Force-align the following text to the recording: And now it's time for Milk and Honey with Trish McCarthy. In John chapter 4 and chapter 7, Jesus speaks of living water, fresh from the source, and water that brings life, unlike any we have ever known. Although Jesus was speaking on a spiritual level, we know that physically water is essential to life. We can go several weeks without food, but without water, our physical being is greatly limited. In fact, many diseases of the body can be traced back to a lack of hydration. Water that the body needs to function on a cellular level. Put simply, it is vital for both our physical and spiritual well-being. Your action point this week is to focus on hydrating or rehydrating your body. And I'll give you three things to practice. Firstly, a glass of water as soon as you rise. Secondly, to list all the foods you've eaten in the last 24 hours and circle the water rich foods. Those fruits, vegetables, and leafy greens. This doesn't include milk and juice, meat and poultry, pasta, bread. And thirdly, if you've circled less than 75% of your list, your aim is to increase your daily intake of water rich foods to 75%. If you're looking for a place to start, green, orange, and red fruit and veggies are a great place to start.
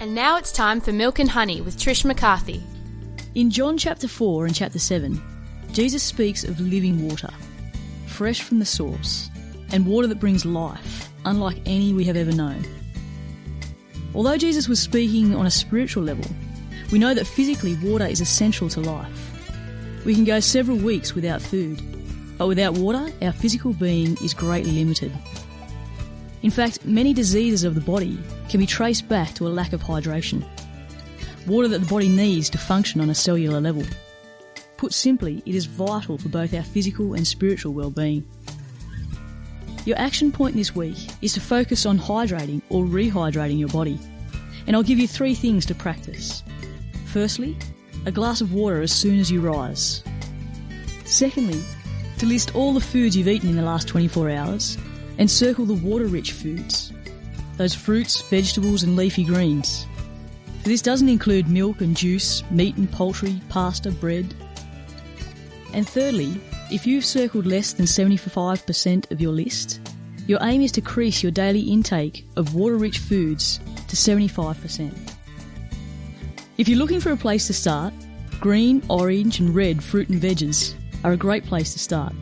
And 0.00 0.14
now 0.14 0.38
it's 0.38 0.50
time 0.50 0.80
for 0.80 0.92
Milk 0.92 1.18
and 1.18 1.28
Honey 1.28 1.60
with 1.60 1.76
Trish 1.76 2.06
McCarthy. 2.06 2.62
In 3.34 3.50
John 3.50 3.76
chapter 3.76 4.08
4 4.08 4.46
and 4.46 4.54
chapter 4.54 4.78
7, 4.78 5.20
Jesus 5.72 6.02
speaks 6.02 6.42
of 6.42 6.58
living 6.58 7.06
water, 7.06 7.28
fresh 8.06 8.40
from 8.40 8.60
the 8.60 8.64
source, 8.64 9.28
and 9.72 9.86
water 9.86 10.06
that 10.06 10.18
brings 10.18 10.46
life, 10.46 11.10
unlike 11.26 11.58
any 11.66 11.92
we 11.92 12.04
have 12.04 12.16
ever 12.16 12.32
known. 12.32 12.64
Although 14.14 14.38
Jesus 14.38 14.68
was 14.68 14.80
speaking 14.80 15.36
on 15.36 15.44
a 15.44 15.50
spiritual 15.50 16.02
level, 16.02 16.24
we 16.90 16.98
know 16.98 17.12
that 17.12 17.26
physically 17.26 17.74
water 17.82 18.06
is 18.06 18.22
essential 18.22 18.70
to 18.70 18.80
life. 18.80 20.02
We 20.06 20.14
can 20.14 20.24
go 20.24 20.40
several 20.40 20.78
weeks 20.78 21.14
without 21.14 21.42
food, 21.42 21.78
but 22.38 22.48
without 22.48 22.78
water, 22.78 23.12
our 23.20 23.32
physical 23.32 23.74
being 23.74 24.16
is 24.24 24.32
greatly 24.32 24.72
limited. 24.72 25.12
In 26.42 26.50
fact, 26.50 26.84
many 26.86 27.12
diseases 27.12 27.64
of 27.64 27.74
the 27.74 27.80
body 27.80 28.18
can 28.48 28.60
be 28.60 28.66
traced 28.66 29.08
back 29.08 29.34
to 29.34 29.46
a 29.46 29.50
lack 29.50 29.72
of 29.72 29.82
hydration. 29.82 30.42
Water 31.46 31.68
that 31.68 31.80
the 31.80 31.86
body 31.86 32.08
needs 32.08 32.48
to 32.50 32.58
function 32.58 33.00
on 33.00 33.10
a 33.10 33.14
cellular 33.14 33.60
level. 33.60 33.84
Put 34.78 34.94
simply, 34.94 35.42
it 35.44 35.54
is 35.54 35.66
vital 35.66 36.16
for 36.16 36.30
both 36.30 36.54
our 36.54 36.62
physical 36.62 37.12
and 37.12 37.26
spiritual 37.26 37.74
well-being. 37.74 38.26
Your 39.84 39.98
action 39.98 40.32
point 40.32 40.56
this 40.56 40.74
week 40.74 40.96
is 41.20 41.34
to 41.34 41.40
focus 41.40 41.84
on 41.84 41.98
hydrating 41.98 42.62
or 42.70 42.84
rehydrating 42.84 43.58
your 43.58 43.68
body. 43.68 43.98
And 44.66 44.74
I'll 44.74 44.82
give 44.82 44.98
you 44.98 45.08
three 45.08 45.34
things 45.34 45.66
to 45.66 45.74
practice. 45.74 46.42
Firstly, 47.06 47.56
a 48.06 48.12
glass 48.12 48.40
of 48.40 48.54
water 48.54 48.80
as 48.80 48.92
soon 48.92 49.18
as 49.18 49.30
you 49.30 49.40
rise. 49.40 50.02
Secondly, 51.04 51.62
to 52.18 52.26
list 52.26 52.54
all 52.54 52.72
the 52.72 52.80
foods 52.80 53.16
you've 53.16 53.28
eaten 53.28 53.48
in 53.48 53.56
the 53.56 53.62
last 53.62 53.88
24 53.88 54.30
hours 54.30 54.78
and 55.18 55.30
circle 55.30 55.64
the 55.64 55.74
water 55.74 56.06
rich 56.06 56.32
foods. 56.32 56.92
Those 57.56 57.74
fruits, 57.74 58.20
vegetables, 58.22 58.82
and 58.82 58.96
leafy 58.96 59.24
greens. 59.24 59.86
This 60.64 60.82
doesn't 60.82 61.08
include 61.08 61.48
milk 61.48 61.80
and 61.80 61.96
juice, 61.96 62.42
meat 62.50 62.76
and 62.76 62.90
poultry, 62.90 63.40
pasta, 63.48 63.90
bread. 63.90 64.34
And 65.72 65.88
thirdly, 65.88 66.40
if 66.70 66.86
you've 66.86 67.04
circled 67.04 67.46
less 67.46 67.72
than 67.72 67.86
75% 67.86 69.10
of 69.10 69.20
your 69.20 69.32
list, 69.32 69.80
your 70.26 70.38
aim 70.42 70.62
is 70.62 70.72
to 70.72 70.80
increase 70.80 71.22
your 71.22 71.32
daily 71.32 71.60
intake 71.60 72.26
of 72.36 72.54
water 72.54 72.76
rich 72.76 72.98
foods 72.98 73.58
to 73.88 73.96
75%. 73.96 74.92
If 76.58 76.68
you're 76.68 76.78
looking 76.78 77.00
for 77.00 77.12
a 77.12 77.16
place 77.16 77.46
to 77.46 77.52
start, 77.52 77.92
green, 78.38 78.82
orange, 78.88 79.40
and 79.40 79.54
red 79.54 79.82
fruit 79.82 80.08
and 80.08 80.20
veggies 80.20 80.74
are 81.04 81.12
a 81.12 81.16
great 81.16 81.44
place 81.44 81.72
to 81.72 81.78
start. 81.78 82.12